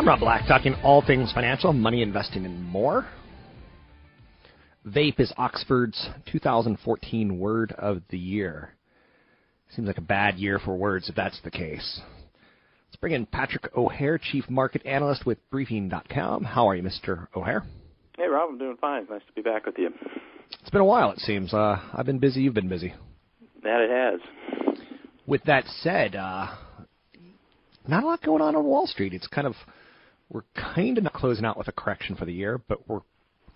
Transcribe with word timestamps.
I'm 0.00 0.08
Rob 0.08 0.20
Black, 0.20 0.48
talking 0.48 0.74
all 0.82 1.04
things 1.06 1.30
financial, 1.30 1.74
money, 1.74 2.00
investing, 2.00 2.46
and 2.46 2.64
more. 2.64 3.06
Vape 4.86 5.20
is 5.20 5.30
Oxford's 5.36 6.08
2014 6.32 7.38
word 7.38 7.72
of 7.72 8.00
the 8.08 8.16
year. 8.16 8.70
Seems 9.76 9.86
like 9.86 9.98
a 9.98 10.00
bad 10.00 10.38
year 10.38 10.58
for 10.58 10.74
words 10.74 11.10
if 11.10 11.16
that's 11.16 11.38
the 11.44 11.50
case. 11.50 12.00
Let's 12.88 12.96
bring 12.98 13.12
in 13.12 13.26
Patrick 13.26 13.76
O'Hare, 13.76 14.16
Chief 14.16 14.48
Market 14.48 14.86
Analyst 14.86 15.26
with 15.26 15.36
Briefing.com. 15.50 16.44
How 16.44 16.66
are 16.70 16.76
you, 16.76 16.82
Mr. 16.82 17.26
O'Hare? 17.36 17.62
Hey, 18.16 18.26
Rob, 18.26 18.48
I'm 18.52 18.58
doing 18.58 18.78
fine. 18.80 19.06
Nice 19.10 19.20
to 19.26 19.32
be 19.34 19.42
back 19.42 19.66
with 19.66 19.76
you. 19.76 19.90
It's 20.62 20.70
been 20.70 20.80
a 20.80 20.86
while, 20.86 21.10
it 21.10 21.18
seems. 21.18 21.52
Uh, 21.52 21.78
I've 21.92 22.06
been 22.06 22.18
busy, 22.18 22.40
you've 22.40 22.54
been 22.54 22.70
busy. 22.70 22.94
That 23.62 23.82
it 23.82 23.90
has. 23.90 24.74
With 25.26 25.42
that 25.44 25.66
said, 25.82 26.16
uh, 26.16 26.54
not 27.86 28.02
a 28.02 28.06
lot 28.06 28.22
going 28.22 28.40
on 28.40 28.56
on 28.56 28.64
Wall 28.64 28.86
Street. 28.86 29.12
It's 29.12 29.26
kind 29.26 29.46
of, 29.46 29.54
we're 30.30 30.44
kind 30.54 30.96
of 30.96 31.04
not 31.04 31.12
closing 31.12 31.44
out 31.44 31.58
with 31.58 31.68
a 31.68 31.72
correction 31.72 32.16
for 32.16 32.24
the 32.24 32.32
year, 32.32 32.60
but 32.68 32.88
we're 32.88 33.00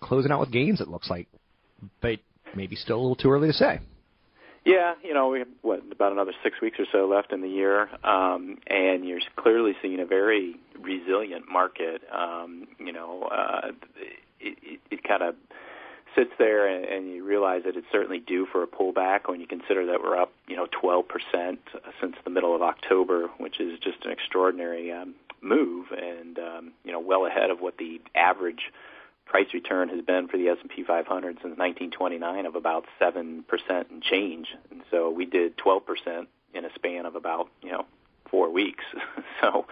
closing 0.01 0.31
out 0.31 0.39
with 0.39 0.51
gains, 0.51 0.81
it 0.81 0.87
looks 0.87 1.09
like. 1.09 1.27
But 2.01 2.19
maybe 2.55 2.75
still 2.75 2.97
a 2.97 3.01
little 3.01 3.15
too 3.15 3.31
early 3.31 3.47
to 3.47 3.53
say. 3.53 3.79
Yeah, 4.65 4.95
you 5.03 5.13
know, 5.13 5.29
we 5.29 5.39
have 5.39 5.47
what 5.61 5.83
about 5.91 6.11
another 6.11 6.33
six 6.43 6.59
weeks 6.59 6.79
or 6.79 6.85
so 6.91 7.07
left 7.07 7.31
in 7.31 7.41
the 7.41 7.47
year, 7.47 7.87
um, 8.03 8.57
and 8.65 9.07
you're 9.07 9.19
clearly 9.35 9.73
seeing 9.81 9.99
a 9.99 10.07
very 10.07 10.55
resilient 10.81 11.45
market. 11.47 12.01
Um, 12.11 12.67
you 12.79 12.91
know, 12.91 13.29
uh, 13.31 13.71
it, 14.39 14.57
it, 14.63 14.79
it 14.89 15.03
kind 15.03 15.21
of 15.21 15.35
sits 16.15 16.31
there, 16.39 16.67
and, 16.67 16.83
and 16.85 17.13
you 17.13 17.23
realize 17.23 17.61
that 17.65 17.75
it's 17.75 17.85
certainly 17.91 18.19
due 18.19 18.47
for 18.51 18.63
a 18.63 18.67
pullback 18.67 19.27
when 19.29 19.39
you 19.39 19.45
consider 19.45 19.85
that 19.85 20.01
we're 20.01 20.17
up, 20.17 20.31
you 20.47 20.55
know, 20.55 20.65
12% 20.83 21.03
since 22.01 22.15
the 22.23 22.29
middle 22.29 22.55
of 22.55 22.61
October, 22.61 23.27
which 23.37 23.59
is 23.59 23.77
just 23.79 24.03
an 24.05 24.11
extraordinary 24.11 24.91
um, 24.91 25.13
move, 25.45 25.87
and 25.91 26.37
um, 26.39 26.73
you 26.83 26.91
know, 26.91 26.99
well 26.99 27.25
ahead 27.25 27.49
of 27.49 27.61
what 27.61 27.77
the 27.77 28.01
average 28.15 28.71
price 29.25 29.47
return 29.53 29.89
has 29.89 30.01
been 30.01 30.27
for 30.27 30.37
the 30.37 30.49
S&P 30.49 30.83
500 30.83 31.35
since 31.35 31.57
1929 31.57 32.45
of 32.45 32.55
about 32.55 32.85
7% 33.01 33.43
and 33.89 34.03
change. 34.03 34.47
And 34.71 34.81
so 34.91 35.09
we 35.09 35.25
did 35.25 35.57
12% 35.57 36.27
in 36.53 36.65
a 36.65 36.73
span 36.75 37.05
of 37.05 37.15
about, 37.15 37.49
you 37.61 37.71
know, 37.71 37.85
4 38.29 38.51
weeks. 38.51 38.83
so 39.41 39.65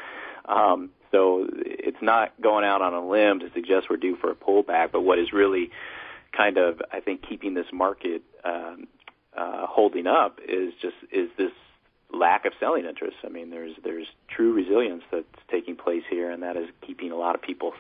um 0.46 0.90
so 1.12 1.48
it's 1.54 2.02
not 2.02 2.34
going 2.42 2.66
out 2.66 2.82
on 2.82 2.94
a 2.94 3.08
limb 3.08 3.40
to 3.40 3.52
suggest 3.54 3.90
we're 3.90 3.98
due 3.98 4.18
for 4.18 4.32
a 4.32 4.36
pullback, 4.36 4.92
but 4.92 5.02
what 5.02 5.20
is 5.20 5.32
really 5.32 5.70
kind 6.36 6.58
of 6.58 6.82
I 6.92 7.00
think 7.00 7.22
keeping 7.28 7.54
this 7.54 7.68
market 7.72 8.24
um 8.44 8.88
uh 9.38 9.66
holding 9.68 10.08
up 10.08 10.40
is 10.46 10.74
just 10.82 10.96
is 11.12 11.30
this 11.38 11.52
lack 12.14 12.46
of 12.46 12.54
selling 12.60 12.86
interest. 12.86 13.18
I 13.24 13.30
mean, 13.30 13.50
there's 13.50 13.74
there's 13.84 14.08
true 14.30 14.54
resilience 14.54 15.04
that's 15.12 15.26
taking 15.52 15.76
place 15.76 16.04
here, 16.10 16.30
and 16.30 16.44
that 16.44 16.56
is 16.56 16.68
keeping 16.86 17.12
a 17.12 17.16
lot 17.16 17.36
of 17.36 17.42
people 17.42 17.74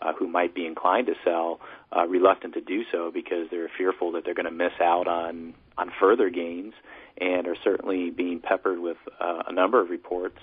uh, 0.00 0.12
who 0.18 0.28
might 0.28 0.54
be 0.54 0.66
inclined 0.66 1.06
to 1.06 1.14
sell 1.24 1.60
uh, 1.96 2.06
reluctant 2.06 2.54
to 2.54 2.60
do 2.60 2.82
so 2.90 3.10
because 3.12 3.48
they're 3.50 3.70
fearful 3.76 4.12
that 4.12 4.24
they're 4.24 4.34
going 4.34 4.46
to 4.46 4.50
miss 4.50 4.72
out 4.80 5.06
on 5.06 5.54
on 5.76 5.90
further 6.00 6.30
gains, 6.30 6.74
and 7.18 7.46
are 7.46 7.56
certainly 7.62 8.10
being 8.10 8.40
peppered 8.40 8.78
with 8.78 8.98
uh, 9.20 9.42
a 9.46 9.52
number 9.52 9.80
of 9.80 9.90
reports 9.90 10.38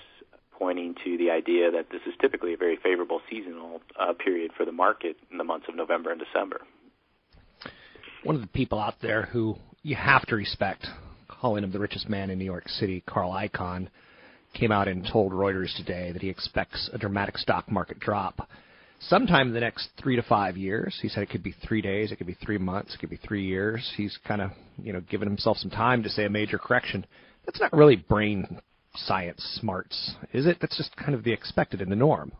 pointing 0.58 0.94
to 1.02 1.16
the 1.16 1.30
idea 1.30 1.70
that 1.70 1.86
this 1.90 2.02
is 2.06 2.12
typically 2.20 2.52
a 2.52 2.56
very 2.56 2.76
favorable 2.82 3.20
seasonal 3.30 3.80
uh, 3.98 4.12
period 4.12 4.50
for 4.54 4.66
the 4.66 4.72
market 4.72 5.16
in 5.30 5.38
the 5.38 5.44
months 5.44 5.66
of 5.68 5.74
November 5.74 6.12
and 6.12 6.20
December. 6.20 6.60
One 8.24 8.34
of 8.34 8.42
the 8.42 8.48
people 8.48 8.78
out 8.78 9.00
there 9.00 9.22
who 9.22 9.56
you 9.82 9.96
have 9.96 10.26
to 10.26 10.36
respect, 10.36 10.86
calling 11.30 11.64
him 11.64 11.72
the 11.72 11.78
richest 11.78 12.08
man 12.08 12.30
in 12.30 12.38
New 12.38 12.44
York 12.44 12.68
City, 12.68 13.02
Carl 13.06 13.32
Icahn, 13.32 13.88
came 14.52 14.72
out 14.72 14.88
and 14.88 15.08
told 15.10 15.32
Reuters 15.32 15.74
today 15.76 16.12
that 16.12 16.22
he 16.22 16.28
expects 16.28 16.90
a 16.92 16.98
dramatic 16.98 17.38
stock 17.38 17.70
market 17.70 18.00
drop 18.00 18.48
sometime 19.00 19.48
in 19.48 19.54
the 19.54 19.60
next 19.60 19.88
three 20.00 20.16
to 20.16 20.22
five 20.22 20.56
years. 20.56 20.98
He 21.00 21.08
said 21.08 21.22
it 21.22 21.30
could 21.30 21.42
be 21.42 21.54
three 21.66 21.80
days, 21.80 22.12
it 22.12 22.16
could 22.16 22.26
be 22.26 22.36
three 22.44 22.58
months, 22.58 22.94
it 22.94 22.98
could 22.98 23.10
be 23.10 23.16
three 23.16 23.44
years. 23.44 23.92
He's 23.96 24.18
kind 24.26 24.42
of, 24.42 24.50
you 24.82 24.92
know, 24.92 25.00
given 25.00 25.28
himself 25.28 25.56
some 25.58 25.70
time 25.70 26.02
to 26.02 26.08
say 26.08 26.24
a 26.24 26.30
major 26.30 26.58
correction. 26.58 27.06
That's 27.46 27.60
not 27.60 27.72
really 27.72 27.96
brain 27.96 28.60
science 28.94 29.40
smarts, 29.60 30.14
is 30.32 30.46
it? 30.46 30.58
That's 30.60 30.76
just 30.76 30.94
kind 30.96 31.14
of 31.14 31.24
the 31.24 31.32
expected 31.32 31.80
and 31.80 31.90
the 31.90 31.96
norm. 31.96 32.32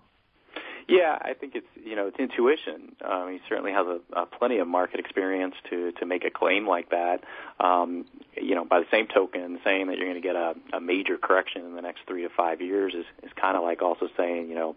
Yeah, 0.90 1.18
I 1.20 1.34
think 1.34 1.54
it's 1.54 1.66
you 1.84 1.96
know 1.96 2.06
it's 2.08 2.18
intuition. 2.18 2.94
Um, 3.04 3.30
he 3.32 3.40
certainly 3.48 3.72
has 3.72 3.86
a, 3.86 4.00
a 4.20 4.26
plenty 4.26 4.58
of 4.58 4.66
market 4.68 5.00
experience 5.00 5.54
to 5.70 5.92
to 5.92 6.06
make 6.06 6.24
a 6.24 6.30
claim 6.30 6.66
like 6.66 6.90
that. 6.90 7.22
Um, 7.58 8.04
you 8.36 8.54
know, 8.54 8.64
by 8.64 8.80
the 8.80 8.86
same 8.90 9.06
token, 9.06 9.58
saying 9.64 9.86
that 9.88 9.96
you're 9.98 10.06
going 10.08 10.20
to 10.20 10.26
get 10.26 10.36
a, 10.36 10.54
a 10.74 10.80
major 10.80 11.16
correction 11.16 11.64
in 11.64 11.74
the 11.74 11.82
next 11.82 12.00
three 12.06 12.22
to 12.22 12.28
five 12.36 12.60
years 12.60 12.94
is 12.94 13.06
is 13.22 13.30
kind 13.40 13.56
of 13.56 13.62
like 13.62 13.82
also 13.82 14.08
saying 14.16 14.48
you 14.48 14.54
know 14.54 14.76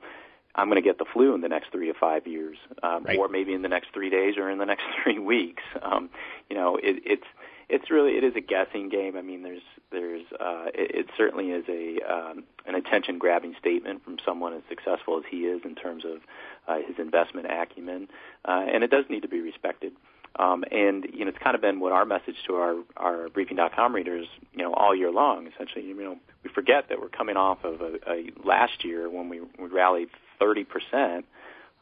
I'm 0.56 0.70
going 0.70 0.82
to 0.82 0.88
get 0.88 1.00
the 1.00 1.06
flu 1.12 1.34
in 1.34 1.42
the 1.42 1.50
next 1.50 1.72
three 1.72 1.88
to 1.88 1.94
five 2.00 2.28
years, 2.28 2.58
um, 2.84 3.04
Right. 3.06 3.18
or 3.18 3.28
maybe 3.28 3.54
in 3.54 3.62
the 3.64 3.70
next 3.70 3.88
three 3.94 4.10
days 4.10 4.38
or 4.38 4.50
in 4.50 4.60
the 4.60 4.66
next 4.66 4.84
three 5.04 5.20
weeks. 5.20 5.64
Um, 5.82 6.10
you 6.50 6.56
know, 6.56 6.78
it, 6.78 7.02
it's 7.06 7.28
it's 7.74 7.90
really 7.90 8.12
it 8.12 8.24
is 8.24 8.36
a 8.36 8.42
guessing 8.42 8.90
game. 8.90 9.18
I 9.18 9.22
mean, 9.22 9.42
there's 9.42 9.64
there's 9.92 10.26
uh, 10.40 10.66
it, 10.74 10.96
it 10.96 11.06
certainly 11.18 11.50
is 11.50 11.66
a 11.68 12.00
um, 12.08 12.44
an 12.68 12.76
attention 12.76 13.18
grabbing 13.18 13.56
statement 13.60 14.04
from 14.04 14.18
someone 14.24 14.54
as 14.54 14.62
successful 14.70 15.18
as 15.18 15.24
he 15.30 15.46
is 15.46 15.62
in 15.66 15.74
terms 15.74 16.06
of 16.06 16.22
uh, 16.68 16.86
his 16.88 17.00
investment 17.00 17.48
acumen, 17.50 18.10
uh, 18.46 18.64
and 18.72 18.84
it 18.84 18.92
does 18.92 19.06
need 19.10 19.24
to 19.24 19.28
be 19.28 19.42
respected. 19.42 19.94
Um, 20.38 20.64
and 20.72 21.06
you 21.14 21.26
know, 21.26 21.30
it's 21.30 21.38
kind 21.38 21.56
of 21.56 21.62
been 21.62 21.80
what 21.80 21.92
our 21.92 22.06
message 22.06 22.36
to 22.48 22.56
our 22.56 22.76
our 22.96 23.30
briefing.com 23.30 23.96
readers, 23.96 24.28
you 24.52 24.60
know, 24.60 24.74
all 24.74 24.96
year 24.96 25.12
long. 25.12 25.48
Essentially, 25.48 25.86
you 25.86 25.96
know, 25.96 26.18
we 26.44 26.52
forget 26.52 26.90
that 26.90 27.02
we're 27.02 27.10
coming 27.10 27.38
off 27.38 27.64
of 27.64 27.82
a, 27.82 27.98
a 28.08 28.30
last 28.44 28.86
year 28.86 29.10
when 29.10 29.30
we, 29.30 29.42
we 29.60 29.68
rallied 29.68 30.10
30 30.40 30.64
percent 30.64 31.26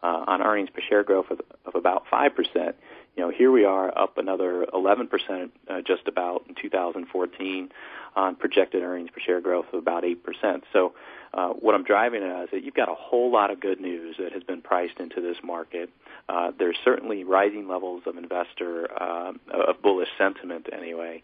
uh, 0.03 0.23
on 0.27 0.41
earnings 0.41 0.69
per 0.69 0.81
share 0.81 1.03
growth 1.03 1.31
of, 1.31 1.41
of 1.65 1.75
about 1.75 2.03
five 2.09 2.33
percent. 2.33 2.75
You 3.15 3.23
know, 3.23 3.29
here 3.29 3.51
we 3.51 3.65
are 3.65 3.95
up 3.97 4.17
another 4.17 4.65
11 4.73 5.07
percent, 5.07 5.51
uh, 5.69 5.81
just 5.81 6.07
about 6.07 6.45
in 6.47 6.55
2014, 6.55 7.69
on 8.15 8.35
projected 8.35 8.83
earnings 8.83 9.09
per 9.11 9.19
share 9.19 9.41
growth 9.41 9.65
of 9.73 9.79
about 9.79 10.05
eight 10.05 10.23
percent. 10.23 10.63
So, 10.71 10.93
uh, 11.33 11.49
what 11.49 11.75
I'm 11.75 11.83
driving 11.83 12.23
at 12.23 12.43
is 12.45 12.49
that 12.51 12.63
you've 12.63 12.73
got 12.73 12.89
a 12.89 12.95
whole 12.95 13.31
lot 13.31 13.51
of 13.51 13.59
good 13.59 13.81
news 13.81 14.15
that 14.17 14.31
has 14.33 14.43
been 14.43 14.61
priced 14.61 14.99
into 14.99 15.21
this 15.21 15.37
market. 15.43 15.89
Uh, 16.29 16.51
there's 16.57 16.77
certainly 16.83 17.23
rising 17.23 17.67
levels 17.67 18.03
of 18.05 18.17
investor 18.17 18.89
uh, 19.01 19.33
of 19.51 19.81
bullish 19.81 20.09
sentiment 20.17 20.67
anyway, 20.71 21.21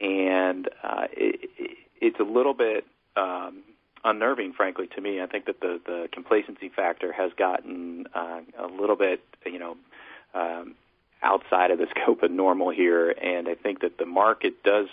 and 0.00 0.68
uh, 0.82 1.06
it, 1.12 1.50
it, 1.58 1.78
it's 2.00 2.20
a 2.20 2.24
little 2.24 2.54
bit. 2.54 2.84
Um, 3.16 3.62
unnerving, 4.04 4.52
frankly, 4.52 4.86
to 4.94 5.00
me. 5.00 5.20
I 5.20 5.26
think 5.26 5.46
that 5.46 5.60
the 5.60 5.80
the 5.84 6.08
complacency 6.12 6.68
factor 6.68 7.12
has 7.12 7.32
gotten 7.36 8.06
uh, 8.14 8.40
a 8.58 8.66
little 8.66 8.96
bit, 8.96 9.24
you 9.46 9.58
know, 9.58 9.76
um, 10.34 10.74
outside 11.24 11.70
of 11.70 11.78
the 11.78 11.86
scope 12.00 12.22
of 12.22 12.30
normal 12.30 12.70
here, 12.70 13.10
and 13.10 13.48
I 13.48 13.54
think 13.54 13.80
that 13.80 13.98
the 13.98 14.06
market 14.06 14.62
does 14.62 14.86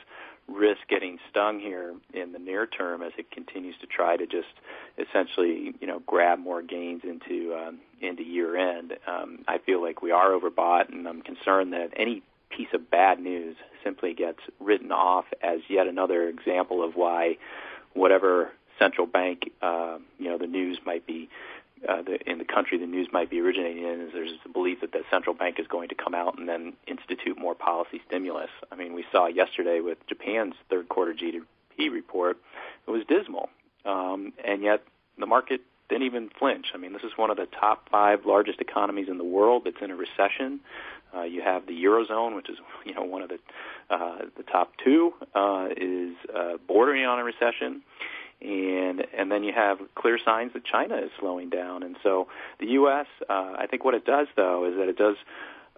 risk 0.47 0.81
getting 0.89 1.17
stung 1.29 1.59
here 1.59 1.93
in 2.13 2.33
the 2.33 2.39
near 2.39 2.65
term 2.65 3.01
as 3.01 3.13
it 3.17 3.31
continues 3.31 3.75
to 3.79 3.87
try 3.87 4.17
to 4.17 4.25
just 4.25 4.49
essentially, 4.97 5.73
you 5.79 5.87
know, 5.87 6.01
grab 6.05 6.39
more 6.39 6.61
gains 6.61 7.03
into 7.03 7.55
um, 7.55 7.79
into 8.01 8.23
year 8.23 8.57
end. 8.57 8.93
Um, 9.07 9.39
I 9.47 9.59
feel 9.59 9.81
like 9.81 10.01
we 10.01 10.11
are 10.11 10.31
overbought, 10.31 10.91
and 10.91 11.07
I'm 11.07 11.21
concerned 11.21 11.73
that 11.73 11.91
any 11.95 12.23
piece 12.49 12.67
of 12.73 12.89
bad 12.89 13.19
news 13.19 13.55
simply 13.83 14.13
gets 14.13 14.39
written 14.59 14.91
off 14.91 15.25
as 15.41 15.59
yet 15.69 15.87
another 15.87 16.27
example 16.27 16.83
of 16.83 16.95
why 16.95 17.37
whatever 17.93 18.51
central 18.77 19.07
bank, 19.07 19.51
uh, 19.61 19.97
you 20.17 20.29
know, 20.29 20.37
the 20.37 20.47
news 20.47 20.79
might 20.85 21.05
be 21.05 21.29
uh, 21.87 22.01
the, 22.01 22.19
in 22.29 22.37
the 22.37 22.45
country 22.45 22.77
the 22.77 22.85
news 22.85 23.07
might 23.11 23.29
be 23.29 23.39
originating 23.39 23.83
in 23.83 24.01
is 24.01 24.13
there's 24.13 24.31
a 24.45 24.49
belief 24.49 24.81
that 24.81 24.91
the 24.91 25.00
central 25.11 25.35
bank 25.35 25.59
is 25.59 25.67
going 25.67 25.89
to 25.89 25.95
come 25.95 26.15
out 26.15 26.39
and 26.39 26.49
then 26.49 26.73
institute 26.87 27.37
more 27.37 27.53
policy 27.53 28.01
stimulus. 28.07 28.49
I 28.71 28.75
mean, 28.75 28.93
we 28.93 29.05
saw 29.11 29.27
yesterday 29.27 29.81
with 29.81 29.97
Japan's 30.07 30.55
third 30.69 30.89
quarter 30.89 31.13
GDP 31.13 31.91
report, 31.91 32.37
it 32.87 32.91
was 32.91 33.03
dismal, 33.07 33.49
um, 33.85 34.33
and 34.43 34.63
yet 34.63 34.83
the 35.19 35.25
market 35.25 35.61
didn't 35.89 36.03
even 36.03 36.29
flinch. 36.39 36.67
I 36.73 36.77
mean, 36.77 36.93
this 36.93 37.03
is 37.03 37.11
one 37.17 37.29
of 37.29 37.37
the 37.37 37.47
top 37.59 37.89
five 37.89 38.25
largest 38.25 38.61
economies 38.61 39.09
in 39.09 39.17
the 39.17 39.25
world 39.25 39.63
that's 39.65 39.81
in 39.81 39.91
a 39.91 39.95
recession. 39.95 40.61
Uh, 41.13 41.23
you 41.23 41.41
have 41.41 41.67
the 41.67 41.73
eurozone, 41.73 42.35
which 42.35 42.49
is 42.49 42.57
you 42.85 42.93
know 42.93 43.03
one 43.03 43.21
of 43.21 43.29
the 43.29 43.39
uh, 43.89 44.19
the 44.37 44.43
top 44.43 44.71
two, 44.83 45.13
uh, 45.35 45.67
is 45.75 46.15
uh, 46.33 46.53
bordering 46.67 47.05
on 47.05 47.19
a 47.19 47.23
recession 47.23 47.81
and 48.41 49.05
and 49.17 49.31
then 49.31 49.43
you 49.43 49.53
have 49.53 49.77
clear 49.95 50.17
signs 50.23 50.53
that 50.53 50.65
China 50.65 50.97
is 50.97 51.11
slowing 51.19 51.49
down. 51.49 51.83
And 51.83 51.95
so 52.03 52.27
the 52.59 52.67
U.S. 52.67 53.07
Uh, 53.29 53.53
I 53.57 53.67
think 53.69 53.85
what 53.85 53.93
it 53.93 54.05
does 54.05 54.27
though 54.35 54.65
is 54.65 54.75
that 54.77 54.89
it 54.89 54.97
does 54.97 55.15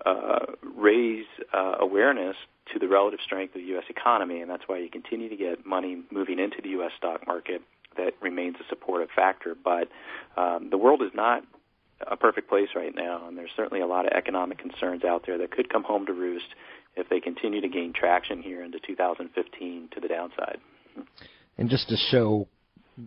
uh, 0.06 0.54
raise 0.76 1.26
uh, 1.54 1.76
awareness 1.80 2.36
to 2.72 2.80
the 2.80 2.88
relative 2.88 3.20
strength 3.24 3.56
of 3.56 3.62
the 3.62 3.68
U.S. 3.68 3.84
economy, 3.90 4.42
and 4.42 4.50
that's 4.50 4.64
why 4.68 4.78
you 4.78 4.90
continue 4.90 5.30
to 5.30 5.36
get 5.36 5.66
money 5.66 6.02
moving 6.12 6.40
into 6.40 6.58
the 6.62 6.70
U.S. 6.70 6.92
stock 6.98 7.28
market. 7.28 7.62
That 7.98 8.14
remains 8.22 8.56
a 8.60 8.68
supportive 8.70 9.10
factor, 9.16 9.56
but 9.56 9.88
um, 10.36 10.70
the 10.72 10.78
world 10.78 11.04
is 11.04 11.12
not 11.14 11.44
a 12.10 12.18
perfect 12.18 12.50
place 12.50 12.70
right 12.76 12.94
now, 12.96 13.28
and 13.28 13.38
there's 13.38 13.52
certainly 13.56 13.82
a 13.82 13.86
lot 13.86 14.06
of 14.06 14.14
economic 14.14 14.58
concerns 14.58 15.04
out 15.04 15.26
there 15.28 15.38
that 15.38 15.52
could 15.52 15.70
come 15.70 15.84
home 15.84 16.06
to 16.08 16.14
roost 16.14 16.56
if 16.96 17.08
they 17.10 17.20
continue 17.20 17.62
to 17.62 17.68
gain 17.68 17.94
traction 17.94 18.42
here 18.42 18.64
into 18.64 18.80
2015 18.80 19.90
to 19.94 20.00
the 20.00 20.08
downside. 20.08 20.58
And 21.58 21.70
just 21.70 21.88
to 21.90 21.96
show 21.96 22.48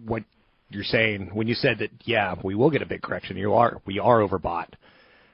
what 0.05 0.25
you're 0.71 0.85
saying, 0.85 1.31
when 1.33 1.47
you 1.47 1.55
said 1.55 1.79
that, 1.79 1.91
yeah, 2.05 2.35
we 2.43 2.55
will 2.55 2.71
get 2.71 2.83
a 2.83 2.87
big 2.87 3.03
correction, 3.03 3.37
you 3.37 3.55
are, 3.55 3.81
we 3.87 3.99
are 3.99 4.21
overbought. 4.21 4.69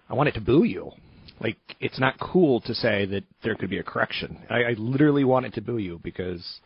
I 0.09 0.15
wanted 0.15 0.35
to 0.35 0.41
boo 0.41 0.65
you. 0.65 0.93
Like, 1.41 1.57
it's 1.81 1.99
not 1.99 2.19
cool 2.21 2.61
to 2.63 2.75
say 2.75 3.07
that 3.07 3.25
there 3.43 3.55
could 3.55 3.71
be 3.71 3.79
a 3.79 3.83
correction. 3.83 4.39
I, 4.51 4.63
I 4.63 4.75
literally 4.79 5.25
wanted 5.25 5.55
to 5.55 5.61
boo 5.61 5.79
you 5.79 6.01
because 6.03 6.61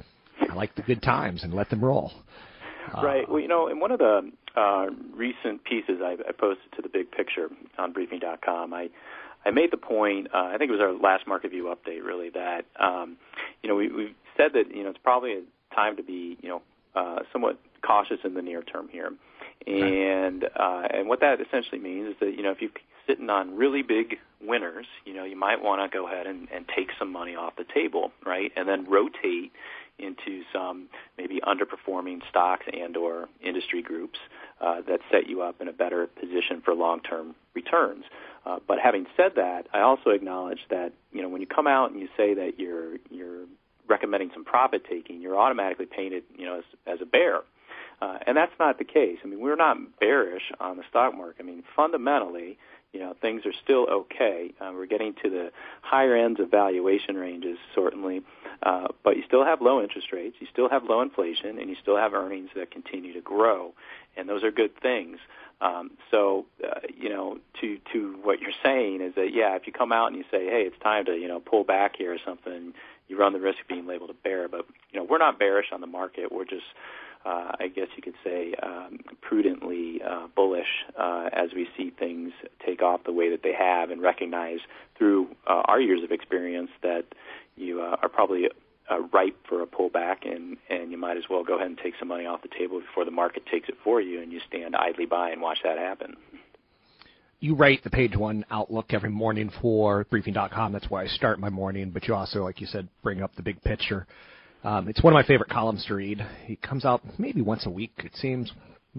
I 0.50 0.55
like 0.55 0.75
the 0.75 0.83
good 0.83 1.03
times 1.03 1.44
and 1.44 1.55
let 1.55 1.71
them 1.71 1.85
roll. 1.85 2.12
Right. 2.94 3.25
Uh, 3.25 3.33
well, 3.33 3.41
you 3.41 3.49
know, 3.49 3.69
in 3.69 3.81
one 3.81 3.91
of 3.91 3.99
the 3.99 4.31
uh, 4.56 4.87
recent 5.15 5.65
pieces 5.65 6.00
I, 6.03 6.17
I 6.29 6.33
posted 6.33 6.73
to 6.77 6.83
the 6.83 6.88
big 6.88 7.11
picture 7.11 7.49
on 7.79 7.93
briefing.com, 7.93 8.73
I 8.73 8.88
I 9.44 9.50
made 9.50 9.71
the 9.71 9.77
point. 9.77 10.29
Uh, 10.35 10.50
I 10.53 10.56
think 10.59 10.71
it 10.71 10.73
was 10.73 10.81
our 10.81 10.93
last 10.93 11.27
market 11.27 11.53
view 11.53 11.73
update, 11.73 12.05
really, 12.05 12.31
that 12.31 12.65
um, 12.81 13.17
you 13.62 13.69
know 13.69 13.77
we, 13.77 13.88
we've 13.91 14.15
said 14.37 14.53
that 14.55 14.75
you 14.75 14.83
know 14.83 14.91
it's 14.91 14.99
probably 15.03 15.33
a 15.33 15.75
time 15.75 15.97
to 15.97 16.03
be 16.03 16.37
you 16.43 16.49
know 16.49 16.62
uh, 16.94 17.21
somewhat 17.33 17.59
cautious 17.87 18.19
in 18.25 18.35
the 18.35 18.43
near 18.43 18.62
term 18.62 18.88
here. 18.88 19.12
And 19.67 20.44
uh, 20.44 20.83
and 20.91 21.09
what 21.09 21.21
that 21.21 21.41
essentially 21.41 21.81
means 21.81 22.11
is 22.11 22.15
that 22.21 22.37
you 22.37 22.43
know 22.43 22.50
if 22.50 22.61
you're 22.61 22.71
sitting 23.06 23.31
on 23.31 23.56
really 23.56 23.83
big 23.83 24.17
winners, 24.41 24.87
you 25.05 25.15
know 25.15 25.25
you 25.25 25.37
might 25.37 25.62
want 25.62 25.81
to 25.91 25.97
go 25.97 26.06
ahead 26.06 26.27
and, 26.27 26.49
and 26.53 26.67
take 26.75 26.88
some 26.99 27.11
money 27.11 27.35
off 27.35 27.56
the 27.56 27.65
table, 27.65 28.12
right? 28.25 28.53
And 28.56 28.69
then 28.69 28.88
rotate 28.88 29.53
into 29.99 30.43
some 30.53 30.88
maybe 31.17 31.41
underperforming 31.41 32.21
stocks 32.29 32.67
and 32.73 32.97
or 32.97 33.29
industry 33.43 33.83
groups 33.83 34.19
uh, 34.61 34.83
that 34.87 35.00
set 35.11 35.27
you 35.27 35.43
up 35.43 35.61
in 35.61 35.69
a 35.69 35.73
better 35.73 36.06
position 36.06 36.61
for 36.62 36.75
long-term 36.75 37.35
returns. 37.55 38.05
Uh, 38.44 38.59
but 38.69 38.79
having 38.79 39.06
said 39.17 39.33
that, 39.37 39.67
I 39.73 39.81
also 39.81 40.11
acknowledge 40.11 40.61
that 40.71 40.93
you 41.12 41.23
know 41.23 41.29
when 41.29 41.41
you 41.41 41.47
come 41.47 41.67
out 41.67 41.91
and 41.91 42.00
you 42.00 42.09
say 42.17 42.35
that 42.35 42.59
you're 42.59 42.99
you're 43.11 43.47
recommending 43.88 44.31
some 44.35 44.44
profit 44.44 44.83
taking, 44.88 45.21
you're 45.21 45.38
automatically 45.38 45.87
painted 45.87 46.25
you 46.37 46.47
know 46.47 46.59
as, 46.59 46.65
as 46.87 46.99
a 47.00 47.06
bear. 47.06 47.41
Uh, 48.00 48.19
and 48.26 48.37
that's 48.37 48.52
not 48.58 48.78
the 48.78 48.84
case. 48.84 49.19
I 49.25 49.26
mean, 49.26 49.40
we're 49.40 49.56
not 49.56 49.78
bearish 49.98 50.52
on 50.60 50.76
the 50.76 50.82
stock 50.90 51.16
market. 51.16 51.37
I 51.40 51.43
mean, 51.44 51.62
fundamentally, 51.75 52.58
you 52.93 53.00
know, 53.00 53.14
things 53.20 53.43
are 53.44 53.52
still 53.62 53.87
okay. 53.90 54.52
Uh, 54.60 54.72
we're 54.75 54.87
getting 54.87 55.14
to 55.22 55.31
the 55.31 55.50
higher 55.82 56.16
ends 56.16 56.40
of 56.40 56.50
valuation 56.50 57.16
ranges, 57.16 57.58
certainly, 57.75 58.22
uh, 58.62 58.88
but 59.02 59.16
you 59.16 59.22
still 59.26 59.44
have 59.44 59.60
low 59.60 59.82
interest 59.82 60.12
rates, 60.12 60.37
you 60.40 60.46
still 60.50 60.69
have 60.69 60.84
low 60.84 61.02
inflation, 61.02 61.58
and 61.58 61.69
you 61.69 61.76
still 61.81 61.96
have 61.96 62.14
earnings 62.14 62.50
that 62.54 62.70
continue 62.70 63.12
to 63.12 63.20
grow, 63.20 63.72
and 64.16 64.28
those 64.28 64.42
are 64.42 64.50
good 64.50 64.78
things. 64.81 65.19
Um, 65.60 65.92
so, 66.10 66.46
uh, 66.62 66.81
you 66.94 67.08
know, 67.08 67.38
to 67.60 67.78
to 67.92 68.19
what 68.22 68.40
you're 68.40 68.50
saying 68.62 69.00
is 69.00 69.14
that 69.14 69.32
yeah, 69.32 69.56
if 69.56 69.66
you 69.66 69.72
come 69.72 69.92
out 69.92 70.08
and 70.08 70.16
you 70.16 70.25
say, 70.31 70.46
hey, 70.46 70.62
it's 70.66 70.78
time 70.82 71.06
to 71.06 71.12
you 71.12 71.28
know 71.28 71.40
pull 71.40 71.64
back 71.64 71.96
here 71.96 72.12
or 72.12 72.19
something, 72.25 72.75
you 73.08 73.19
run 73.19 73.32
the 73.32 73.40
risk 73.40 73.60
of 73.60 73.69
being 73.69 73.87
labeled 73.87 74.10
a 74.10 74.14
bear. 74.14 74.49
But 74.49 74.66
you 74.92 75.00
know, 75.00 75.06
we're 75.08 75.19
not 75.19 75.38
bearish 75.38 75.66
on 75.72 75.81
the 75.81 75.87
market. 75.87 76.31
We're 76.31 76.44
just 76.44 76.66
uh, 77.26 77.52
I 77.58 77.69
guess 77.69 77.88
you 77.96 78.02
could 78.02 78.14
say, 78.23 78.55
um, 78.62 79.00
prudently 79.20 80.00
uh, 80.08 80.28
bullish 80.34 80.84
uh, 80.99 81.28
as 81.32 81.50
we 81.55 81.67
see 81.76 81.90
things 81.99 82.32
take 82.64 82.82
off 82.82 83.00
the 83.05 83.12
way 83.12 83.31
that 83.31 83.43
they 83.43 83.52
have, 83.52 83.90
and 83.90 84.00
recognize 84.00 84.58
through 84.96 85.28
uh, 85.46 85.62
our 85.64 85.81
years 85.81 86.05
of 86.05 86.12
experience 86.12 86.70
that 86.82 87.05
you 87.56 87.82
uh, 87.82 87.96
are 88.00 88.08
probably 88.08 88.44
uh, 88.90 89.00
ripe 89.12 89.37
for 89.49 89.62
a 89.62 89.67
pullback, 89.67 90.25
and 90.25 90.56
and 90.70 90.93
you 90.93 90.99
might 90.99 91.17
as 91.17 91.25
well 91.28 91.43
go 91.43 91.56
ahead 91.56 91.67
and 91.67 91.78
take 91.78 91.94
some 91.99 92.08
money 92.08 92.26
off 92.26 92.43
the 92.43 92.49
table 92.56 92.81
before 92.81 93.05
the 93.05 93.11
market 93.11 93.43
takes 93.50 93.69
it 93.69 93.75
for 93.82 94.00
you, 94.00 94.23
and 94.23 94.32
you 94.32 94.40
stand 94.49 94.76
idly 94.76 95.06
by 95.06 95.31
and 95.31 95.43
watch 95.43 95.58
that 95.64 95.78
happen. 95.78 96.17
You 97.40 97.55
write 97.55 97.82
the 97.82 97.90
page 97.90 98.17
one 98.17 98.44
outlook 98.50 98.94
every 98.94 99.11
morning 99.11 99.50
for 99.61 100.05
briefing.com. 100.05 100.73
That's 100.73 100.88
why 100.88 101.02
I 101.02 101.06
start 101.08 101.38
my 101.38 101.50
morning. 101.50 101.90
But 101.90 102.08
you 102.08 102.14
also, 102.14 102.44
like 102.44 102.61
you 102.61 102.67
said, 102.67 102.88
bring 103.02 103.23
up 103.23 103.34
the 103.34 103.43
big 103.43 103.61
picture. 103.62 104.06
Um, 104.66 104.88
it's 104.88 105.00
one 105.00 105.12
of 105.12 105.14
my 105.14 105.22
favorite 105.22 105.48
columns 105.48 105.84
to 105.86 105.94
read. 105.94 106.26
He 106.44 106.56
comes 106.56 106.84
out 106.84 107.00
maybe 107.20 107.40
once 107.40 107.66
a 107.66 107.70
week, 107.70 107.92
it 107.98 108.10
seems, 108.16 108.50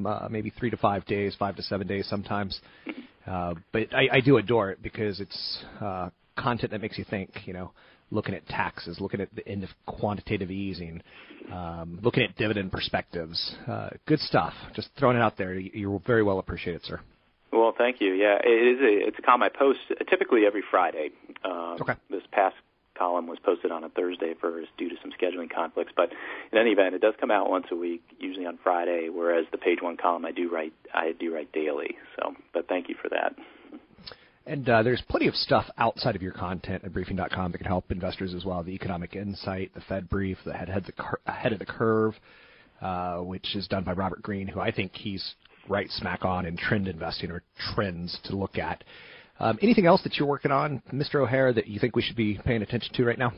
uh, 0.05 0.29
maybe 0.31 0.49
three 0.49 0.69
to 0.69 0.77
five 0.77 1.05
days, 1.05 1.35
five 1.37 1.57
to 1.57 1.61
seven 1.61 1.85
days 1.87 2.07
sometimes. 2.07 2.61
Uh, 3.27 3.53
but 3.73 3.93
I, 3.93 4.07
I 4.13 4.19
do 4.21 4.37
adore 4.37 4.71
it 4.71 4.81
because 4.81 5.19
it's 5.19 5.63
uh, 5.81 6.09
content 6.37 6.71
that 6.71 6.79
makes 6.79 6.97
you 6.97 7.03
think. 7.09 7.31
You 7.43 7.51
know, 7.51 7.71
looking 8.11 8.33
at 8.33 8.47
taxes, 8.47 9.01
looking 9.01 9.19
at 9.19 9.27
the 9.35 9.45
end 9.45 9.65
of 9.65 9.69
quantitative 9.85 10.51
easing, 10.51 11.01
um, 11.51 11.99
looking 12.01 12.23
at 12.23 12.37
dividend 12.37 12.71
perspectives. 12.71 13.53
Uh, 13.67 13.89
good 14.05 14.21
stuff. 14.21 14.53
Just 14.73 14.87
throwing 14.97 15.17
it 15.17 15.21
out 15.21 15.37
there. 15.37 15.53
You're 15.53 16.01
very 16.07 16.23
well 16.23 16.39
appreciated, 16.39 16.85
sir. 16.85 17.01
Well, 17.51 17.73
thank 17.77 17.99
you. 17.99 18.13
Yeah, 18.13 18.37
it 18.41 18.47
is 18.47 18.79
a 18.79 19.07
it's 19.07 19.19
a 19.19 19.21
column 19.21 19.43
I 19.43 19.49
post 19.49 19.79
typically 20.09 20.45
every 20.45 20.63
Friday. 20.71 21.09
Um, 21.43 21.77
okay. 21.81 21.95
This 22.09 22.23
past 22.31 22.55
column 22.97 23.27
was 23.27 23.37
posted 23.43 23.71
on 23.71 23.83
a 23.83 23.89
Thursday 23.89 24.33
first 24.39 24.69
due 24.77 24.89
to 24.89 24.95
some 25.01 25.11
scheduling 25.11 25.53
conflicts. 25.53 25.91
But 25.95 26.09
in 26.51 26.57
any 26.57 26.71
event, 26.71 26.95
it 26.95 27.01
does 27.01 27.13
come 27.19 27.31
out 27.31 27.49
once 27.49 27.67
a 27.71 27.75
week, 27.75 28.01
usually 28.19 28.45
on 28.45 28.57
Friday. 28.63 29.09
Whereas 29.09 29.45
the 29.51 29.57
page 29.57 29.79
one 29.81 29.97
column 29.97 30.25
I 30.25 30.31
do 30.31 30.49
write 30.51 30.73
I 30.93 31.13
do 31.19 31.33
write 31.33 31.51
daily. 31.51 31.95
So, 32.17 32.33
but 32.53 32.67
thank 32.67 32.89
you 32.89 32.95
for 33.01 33.09
that. 33.09 33.35
And 34.45 34.67
uh, 34.69 34.81
there's 34.81 35.01
plenty 35.09 35.27
of 35.27 35.35
stuff 35.35 35.65
outside 35.77 36.15
of 36.15 36.21
your 36.21 36.31
content 36.31 36.85
at 36.85 36.93
briefing.com 36.93 37.51
that 37.51 37.57
can 37.57 37.67
help 37.67 37.91
investors 37.91 38.33
as 38.33 38.45
well. 38.45 38.63
The 38.63 38.71
economic 38.71 39.13
insight, 39.13 39.73
the 39.75 39.81
Fed 39.81 40.07
brief, 40.07 40.37
the 40.45 40.53
head, 40.53 40.69
head, 40.69 40.85
the 40.85 40.93
cur- 40.93 41.19
head 41.25 41.51
of 41.51 41.59
the 41.59 41.65
curve, 41.65 42.13
uh, 42.81 43.17
which 43.17 43.57
is 43.57 43.67
done 43.67 43.83
by 43.83 43.91
Robert 43.91 44.21
Green, 44.21 44.47
who 44.47 44.61
I 44.61 44.71
think 44.71 44.93
he's 44.95 45.35
right 45.67 45.89
smack 45.91 46.23
on 46.23 46.45
in 46.45 46.55
trend 46.55 46.87
investing 46.87 47.29
or 47.29 47.43
trends 47.73 48.17
to 48.23 48.37
look 48.37 48.57
at. 48.57 48.85
Um, 49.39 49.59
anything 49.61 49.85
else 49.85 50.01
that 50.03 50.15
you're 50.17 50.27
working 50.27 50.51
on, 50.51 50.81
Mr. 50.93 51.15
O'Hare, 51.15 51.53
that 51.53 51.67
you 51.67 51.79
think 51.79 51.95
we 51.95 52.01
should 52.01 52.15
be 52.15 52.39
paying 52.43 52.61
attention 52.61 52.93
to 52.95 53.05
right 53.05 53.17
now? 53.17 53.33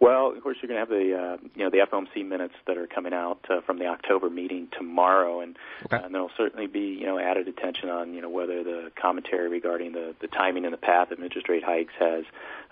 Well, 0.00 0.34
of 0.36 0.42
course, 0.42 0.58
you're 0.60 0.68
going 0.68 0.84
to 0.84 0.86
have 0.86 0.88
the 0.88 1.16
uh, 1.16 1.48
you 1.54 1.64
know 1.64 1.70
the 1.70 1.78
FOMC 1.90 2.26
minutes 2.26 2.54
that 2.66 2.76
are 2.76 2.86
coming 2.86 3.14
out 3.14 3.38
uh, 3.48 3.60
from 3.64 3.78
the 3.78 3.86
October 3.86 4.28
meeting 4.28 4.68
tomorrow, 4.76 5.40
and 5.40 5.56
okay. 5.86 6.04
and 6.04 6.14
there'll 6.14 6.32
certainly 6.36 6.66
be 6.66 6.98
you 7.00 7.06
know 7.06 7.18
added 7.18 7.48
attention 7.48 7.88
on 7.88 8.12
you 8.12 8.20
know 8.20 8.28
whether 8.28 8.64
the 8.64 8.90
commentary 9.00 9.48
regarding 9.48 9.92
the 9.92 10.14
the 10.20 10.26
timing 10.26 10.64
and 10.64 10.74
the 10.74 10.78
path 10.78 11.10
of 11.10 11.20
interest 11.20 11.48
rate 11.48 11.62
hikes 11.64 11.94
has 11.98 12.24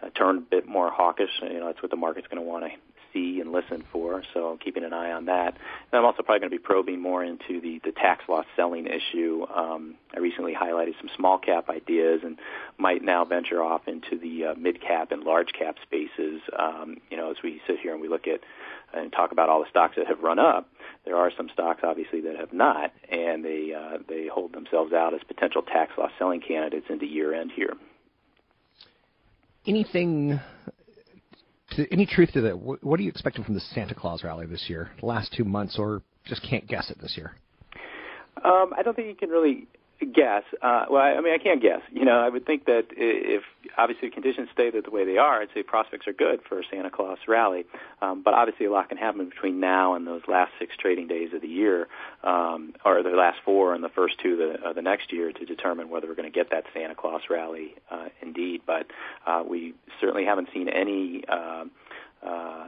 uh, 0.03 0.11
turned 0.11 0.39
a 0.39 0.43
bit 0.43 0.69
more 0.69 0.91
hawkish. 0.91 1.31
You 1.41 1.61
know 1.61 1.67
that's 1.67 1.81
what 1.81 1.91
the 1.91 1.97
market's 1.97 2.27
going 2.27 2.43
to 2.43 2.47
want 2.47 2.65
to 2.65 2.71
see 3.13 3.41
and 3.41 3.53
listen 3.53 3.85
for. 3.93 4.23
So 4.35 4.49
I'm 4.49 4.59
keeping 4.59 4.85
an 4.85 4.93
eye 4.93 5.13
on 5.13 5.27
that. 5.27 5.55
And 5.55 5.99
I'm 5.99 6.05
also 6.05 6.23
probably 6.23 6.41
going 6.41 6.51
to 6.51 6.57
be 6.57 6.63
probing 6.63 7.01
more 7.01 7.25
into 7.25 7.61
the, 7.61 7.81
the 7.85 7.93
tax 7.93 8.25
loss 8.29 8.47
selling 8.57 8.87
issue. 8.87 9.47
Um, 9.55 9.97
I 10.15 10.19
recently 10.19 10.42
small 11.17 11.39
cap 11.39 11.69
ideas 11.69 12.21
and 12.25 12.39
might 12.79 13.03
now 13.03 13.25
venture 13.25 13.63
off 13.63 13.83
into 13.87 14.19
the 14.19 14.47
uh, 14.47 14.55
mid 14.59 14.81
cap 14.81 15.13
and 15.13 15.23
large 15.23 15.53
cap 15.59 15.77
spaces. 15.83 16.41
Um, 16.59 16.99
you 17.11 17.17
know, 17.17 17.31
as 17.31 17.37
we 17.43 17.61
sit 17.67 17.79
here 17.81 17.93
and 17.93 18.01
we 18.01 18.09
look 18.09 18.27
at 18.27 18.41
and 18.95 19.13
talk 19.13 19.33
about 19.33 19.49
all 19.49 19.61
the 19.61 19.71
stocks 19.71 19.97
that 19.97 20.07
have 20.07 20.21
run 20.21 20.39
up, 20.39 20.69
there 21.05 21.17
are 21.17 21.31
some 21.37 21.49
stocks 21.53 21.81
obviously 21.83 22.21
that 22.23 22.37
have 22.37 22.53
not, 22.53 22.93
and 23.11 23.45
they 23.45 23.73
uh, 23.75 23.99
they 24.09 24.29
hold 24.33 24.53
themselves 24.53 24.93
out 24.93 25.15
as 25.15 25.21
potential 25.27 25.63
tax 25.63 25.93
loss 25.99 26.11
selling 26.19 26.41
candidates 26.41 26.87
into 26.89 27.07
year 27.07 27.35
end 27.35 27.51
here. 27.55 27.75
Anything 29.67 30.41
to, 31.77 31.93
any 31.93 32.07
truth 32.07 32.33
to 32.33 32.41
that? 32.43 32.59
What, 32.59 32.83
what 32.85 33.01
are 33.01 33.03
you 33.03 33.09
expecting 33.09 33.45
from 33.45 33.55
the 33.55 33.61
Santa 33.61 33.95
Claus 33.95 34.25
rally 34.25 34.47
this 34.47 34.65
year? 34.69 34.91
The 35.01 35.07
last 35.07 35.33
two 35.33 35.45
months, 35.45 35.79
or 35.79 36.03
just 36.25 36.43
can't 36.49 36.67
guess 36.67 36.91
it 36.91 37.01
this 37.01 37.17
year? 37.17 37.37
Um, 38.45 38.73
I 38.77 38.83
don't 38.83 38.95
think 38.95 39.09
you 39.09 39.15
can 39.15 39.31
really 39.31 39.67
guess. 40.07 40.45
Uh, 40.61 40.87
well, 40.91 41.03
I, 41.03 41.13
I 41.13 41.21
mean, 41.21 41.35
I 41.35 41.39
can't 41.39 41.61
guess. 41.61 41.81
You 41.91 42.05
know, 42.05 42.19
I 42.19 42.29
would 42.29 42.47
think 42.47 42.67
that 42.67 42.87
if 42.91 43.43
obviously 43.77 44.11
conditions 44.11 44.49
stay 44.53 44.71
the 44.71 44.91
way 44.91 45.05
they 45.05 45.19
are, 45.19 45.41
I'd 45.41 45.49
say 45.55 45.63
prospects 45.63 46.07
are 46.07 46.13
good 46.13 46.41
for 46.49 46.61
a 46.61 46.63
Santa 46.71 46.91
Claus 46.91 47.19
rally. 47.29 47.65
Um, 48.01 48.23
but 48.23 48.35
obviously, 48.35 48.67
a 48.67 48.71
lot 48.71 48.89
can 48.89 48.99
happen 48.99 49.29
between 49.29 49.61
now 49.61 49.95
and 49.95 50.07
those 50.07 50.23
last 50.29 50.53
six 50.59 50.77
trading 50.77 51.09
days 51.09 51.33
of 51.33 51.41
the 51.41 51.49
year, 51.49 51.89
um, 52.25 52.75
or 52.85 53.03
the 53.03 53.11
last 53.11 53.39
four 53.45 53.75
and 53.75 53.83
the 53.83 53.89
first 53.89 54.19
two 54.23 54.33
of 54.33 54.39
the, 54.39 54.69
of 54.69 54.75
the 54.75 54.83
next 54.83 55.13
year 55.13 55.33
to 55.33 55.45
determine 55.45 55.89
whether 55.89 56.07
we're 56.07 56.15
going 56.15 56.31
to 56.31 56.35
get 56.37 56.51
that 56.51 56.65
Santa 56.75 56.95
Claus 56.95 57.23
rally 57.31 57.75
uh, 57.91 58.09
indeed. 58.21 58.63
But 58.67 58.87
uh, 59.27 59.43
we 59.49 59.75
certainly 60.01 60.25
haven't 60.25 60.49
seen 60.53 60.69
any. 60.69 61.25
Uh, 61.29 61.65
uh, 62.25 62.67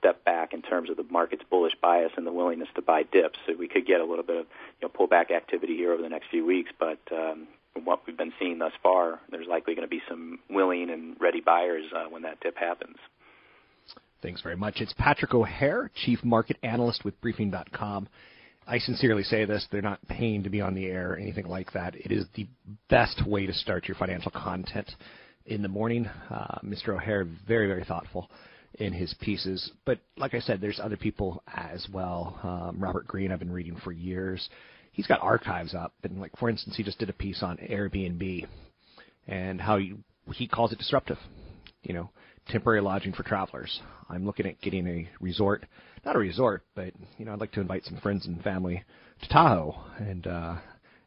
step 0.00 0.24
back 0.24 0.52
in 0.52 0.62
terms 0.62 0.90
of 0.90 0.96
the 0.96 1.04
market's 1.10 1.44
bullish 1.48 1.74
bias 1.80 2.10
and 2.16 2.26
the 2.26 2.32
willingness 2.32 2.68
to 2.74 2.82
buy 2.82 3.02
dips. 3.02 3.38
So 3.46 3.54
we 3.56 3.68
could 3.68 3.86
get 3.86 4.00
a 4.00 4.04
little 4.04 4.24
bit 4.24 4.36
of 4.36 4.46
you 4.80 4.88
know, 4.88 4.88
pullback 4.88 5.30
activity 5.30 5.76
here 5.76 5.92
over 5.92 6.02
the 6.02 6.08
next 6.08 6.30
few 6.30 6.44
weeks, 6.44 6.70
but 6.78 6.98
um, 7.12 7.46
from 7.72 7.84
what 7.84 8.00
we've 8.06 8.16
been 8.16 8.32
seeing 8.38 8.58
thus 8.58 8.72
far, 8.82 9.20
there's 9.30 9.46
likely 9.46 9.74
going 9.74 9.86
to 9.86 9.90
be 9.90 10.02
some 10.08 10.40
willing 10.48 10.90
and 10.90 11.16
ready 11.20 11.40
buyers 11.40 11.84
uh, 11.94 12.08
when 12.08 12.22
that 12.22 12.40
dip 12.40 12.56
happens. 12.56 12.96
Thanks 14.22 14.42
very 14.42 14.56
much. 14.56 14.80
It's 14.80 14.92
Patrick 14.94 15.32
O'Hare, 15.32 15.90
Chief 16.04 16.22
Market 16.24 16.56
Analyst 16.62 17.04
with 17.04 17.18
Briefing.com. 17.20 18.08
I 18.66 18.78
sincerely 18.78 19.22
say 19.22 19.46
this, 19.46 19.66
they're 19.72 19.82
not 19.82 20.06
paying 20.08 20.42
to 20.42 20.50
be 20.50 20.60
on 20.60 20.74
the 20.74 20.86
air 20.86 21.12
or 21.12 21.16
anything 21.16 21.46
like 21.46 21.72
that. 21.72 21.94
It 21.94 22.12
is 22.12 22.26
the 22.34 22.46
best 22.88 23.26
way 23.26 23.46
to 23.46 23.52
start 23.52 23.88
your 23.88 23.96
financial 23.96 24.30
content 24.30 24.90
in 25.46 25.62
the 25.62 25.68
morning. 25.68 26.06
Uh, 26.30 26.58
Mr. 26.62 26.90
O'Hare, 26.90 27.26
very, 27.46 27.66
very 27.66 27.84
thoughtful 27.84 28.30
in 28.74 28.92
his 28.92 29.14
pieces. 29.20 29.72
But 29.84 29.98
like 30.16 30.34
I 30.34 30.40
said, 30.40 30.60
there's 30.60 30.80
other 30.80 30.96
people 30.96 31.42
as 31.54 31.86
well. 31.92 32.38
Um, 32.42 32.82
Robert 32.82 33.06
Green, 33.06 33.32
I've 33.32 33.38
been 33.38 33.52
reading 33.52 33.76
for 33.82 33.92
years. 33.92 34.48
He's 34.92 35.06
got 35.06 35.22
archives 35.22 35.74
up, 35.74 35.92
and 36.02 36.20
like 36.20 36.36
for 36.38 36.50
instance, 36.50 36.76
he 36.76 36.82
just 36.82 36.98
did 36.98 37.10
a 37.10 37.14
piece 37.14 37.42
on 37.42 37.56
Airbnb 37.58 38.46
and 39.26 39.60
how 39.60 39.78
he, 39.78 39.94
he 40.34 40.48
calls 40.48 40.72
it 40.72 40.78
disruptive. 40.78 41.18
You 41.82 41.94
know, 41.94 42.10
temporary 42.48 42.80
lodging 42.80 43.12
for 43.12 43.22
travelers. 43.22 43.80
I'm 44.08 44.26
looking 44.26 44.46
at 44.46 44.60
getting 44.60 44.86
a 44.86 45.08
resort, 45.20 45.64
not 46.04 46.16
a 46.16 46.18
resort, 46.18 46.64
but 46.74 46.92
you 47.18 47.24
know, 47.24 47.32
I'd 47.32 47.40
like 47.40 47.52
to 47.52 47.60
invite 47.60 47.84
some 47.84 47.98
friends 47.98 48.26
and 48.26 48.42
family 48.42 48.84
to 49.22 49.28
Tahoe, 49.28 49.76
and 49.98 50.26
uh, 50.26 50.56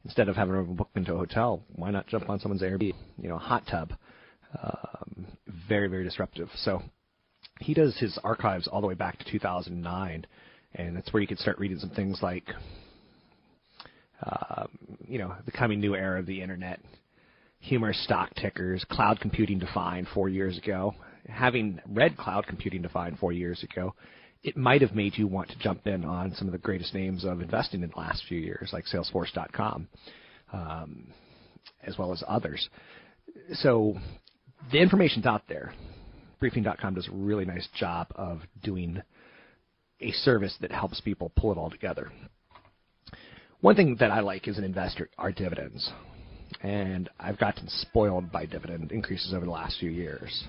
instead 0.05 0.29
of 0.29 0.36
having 0.36 0.55
them 0.55 0.75
book 0.75 0.89
into 0.96 1.13
a 1.13 1.17
hotel, 1.17 1.62
why 1.75 1.91
not 1.91 2.08
jump 2.08 2.29
on 2.29 2.39
someone's 2.39 2.62
Airbnb? 2.62 2.93
You 3.22 3.29
know, 3.29 3.36
a 3.36 3.39
hot 3.39 3.63
tub. 3.70 3.93
Um, 4.62 5.25
very, 5.67 5.88
very 5.88 6.03
disruptive. 6.03 6.50
So 6.58 6.82
he 7.60 7.74
does 7.74 7.98
his 7.98 8.17
archives 8.24 8.67
all 8.67 8.81
the 8.81 8.88
way 8.88 8.93
back 8.93 9.17
to 9.19 9.25
2009, 9.31 10.25
and 10.75 10.95
that's 10.95 11.13
where 11.13 11.22
you 11.22 11.27
can 11.27 11.38
start 11.38 11.60
reading 11.60 11.79
some 11.79 11.91
things 11.91 12.19
like, 12.22 12.50
uh, 14.25 14.65
you 15.07 15.19
know, 15.19 15.36
the 15.45 15.51
coming 15.51 15.79
new 15.79 15.95
era 15.95 16.19
of 16.19 16.25
the 16.25 16.41
internet, 16.41 16.79
humorous 17.60 18.03
stock 18.03 18.33
tickers, 18.36 18.83
cloud 18.89 19.19
computing 19.19 19.60
defined 19.60 20.07
four 20.13 20.29
years 20.29 20.57
ago. 20.57 20.93
Having 21.27 21.79
read 21.88 22.17
cloud 22.17 22.45
computing 22.48 22.81
defined 22.81 23.17
four 23.19 23.31
years 23.31 23.63
ago, 23.63 23.93
it 24.43 24.57
might 24.57 24.81
have 24.81 24.93
made 24.93 25.17
you 25.17 25.27
want 25.27 25.50
to 25.50 25.57
jump 25.60 25.88
in 25.88 26.03
on 26.03 26.33
some 26.36 26.48
of 26.48 26.51
the 26.51 26.57
greatest 26.57 26.93
names 26.93 27.24
of 27.24 27.41
investing 27.41 27.81
in 27.81 27.89
the 27.89 28.00
last 28.00 28.24
few 28.27 28.39
years, 28.39 28.72
like 28.74 28.86
Salesforce.com, 28.86 29.88
um, 30.51 31.07
as 31.83 31.98
well 31.98 32.12
as 32.12 32.22
others. 32.27 32.67
So 33.53 33.95
the 34.72 34.79
information's 34.79 35.25
out 35.25 35.43
there 35.48 35.74
briefing.com 36.43 36.93
does 36.93 37.07
a 37.07 37.12
really 37.12 37.45
nice 37.45 37.69
job 37.73 38.05
of 38.15 38.41
doing 38.63 39.01
a 40.01 40.12
service 40.12 40.53
that 40.59 40.73
helps 40.73 41.00
people 41.00 41.31
pull 41.38 41.53
it 41.53 41.57
all 41.57 41.69
together. 41.69 42.12
One 43.62 43.77
thing 43.77 43.95
that 44.01 44.12
I 44.12 44.19
like 44.19 44.45
as 44.50 44.57
an 44.57 44.65
investor 44.65 45.09
are 45.17 45.31
dividends. 45.31 45.89
And 46.59 47.09
I've 47.17 47.39
gotten 47.39 47.69
spoiled 47.69 48.29
by 48.29 48.45
dividend 48.45 48.91
increases 48.91 49.33
over 49.33 49.45
the 49.45 49.51
last 49.51 49.79
few 49.79 49.89
years. 49.89 50.43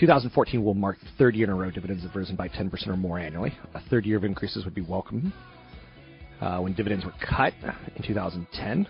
2014 0.00 0.64
will 0.64 0.74
mark 0.74 0.98
the 0.98 1.06
third 1.16 1.36
year 1.36 1.46
in 1.46 1.52
a 1.52 1.54
row 1.54 1.70
dividends 1.70 2.02
have 2.02 2.16
risen 2.16 2.34
by 2.34 2.48
10% 2.48 2.88
or 2.88 2.96
more 2.96 3.20
annually. 3.20 3.56
A 3.74 3.80
third 3.88 4.04
year 4.04 4.16
of 4.16 4.24
increases 4.24 4.64
would 4.64 4.74
be 4.74 4.82
welcome. 4.82 5.32
Uh, 6.40 6.58
when 6.58 6.74
dividends 6.74 7.04
were 7.04 7.14
cut 7.24 7.52
in 7.94 8.02
2010, 8.02 8.88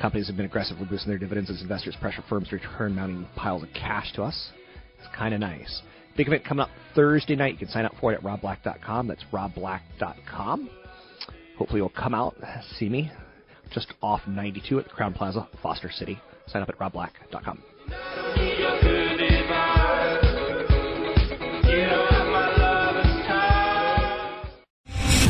Companies 0.00 0.28
have 0.28 0.36
been 0.36 0.46
aggressively 0.46 0.86
boosting 0.86 1.10
their 1.10 1.18
dividends 1.18 1.50
as 1.50 1.60
investors 1.60 1.96
pressure 2.00 2.22
firms 2.28 2.48
to 2.48 2.56
return 2.56 2.94
mounting 2.94 3.26
piles 3.34 3.62
of 3.62 3.68
cash 3.74 4.12
to 4.14 4.22
us. 4.22 4.50
It's 4.98 5.08
kind 5.16 5.34
of 5.34 5.40
nice. 5.40 5.82
Big 6.16 6.26
event 6.26 6.44
coming 6.44 6.62
up 6.62 6.70
Thursday 6.94 7.36
night. 7.36 7.54
You 7.54 7.58
can 7.58 7.68
sign 7.68 7.84
up 7.84 7.94
for 8.00 8.12
it 8.12 8.16
at 8.16 8.22
robblack.com. 8.22 9.08
That's 9.08 9.24
robblack.com. 9.32 10.70
Hopefully, 11.56 11.80
you'll 11.80 11.88
come 11.90 12.14
out, 12.14 12.36
see 12.76 12.88
me 12.88 13.10
just 13.72 13.92
off 14.02 14.20
92 14.26 14.78
at 14.78 14.84
the 14.84 14.90
Crowne 14.90 15.14
Plaza, 15.14 15.48
Foster 15.62 15.90
City. 15.90 16.20
Sign 16.46 16.62
up 16.62 16.68
at 16.68 16.78
robblack.com. 16.78 17.62